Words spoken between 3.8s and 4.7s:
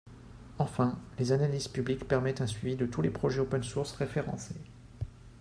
référencés.